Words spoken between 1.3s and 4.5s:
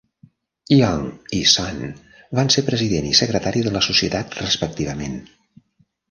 i Sun van ser president i secretari de la Societat